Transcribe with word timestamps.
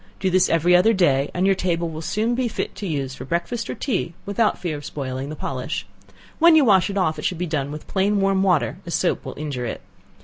Do 0.19 0.31
this 0.31 0.49
every 0.49 0.75
other 0.75 0.93
day 0.93 1.29
and 1.31 1.45
your 1.45 1.53
table 1.53 1.87
will 1.87 2.01
soon 2.01 2.33
be 2.33 2.47
fit 2.47 2.73
to 2.77 2.87
use 2.87 3.13
for 3.13 3.23
breakfast 3.23 3.69
or 3.69 3.75
tea 3.75 4.15
without 4.25 4.57
fear 4.57 4.75
of 4.75 4.83
spoiling 4.83 5.29
the 5.29 5.35
polish; 5.35 5.85
when 6.39 6.55
you 6.55 6.65
wash 6.65 6.89
it 6.89 6.97
off 6.97 7.19
it 7.19 7.23
should 7.25 7.37
be 7.37 7.45
done 7.45 7.71
with 7.71 7.85
plain 7.87 8.19
warm 8.19 8.41
water, 8.41 8.79
as 8.87 8.95
soap 8.95 9.23
will 9.23 9.37
injure 9.37 9.67
it. 9.67 9.81